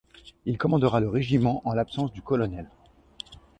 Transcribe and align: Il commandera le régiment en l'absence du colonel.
Il 0.47 0.57
commandera 0.57 0.99
le 0.99 1.07
régiment 1.07 1.61
en 1.63 1.73
l'absence 1.75 2.11
du 2.11 2.23
colonel. 2.23 2.67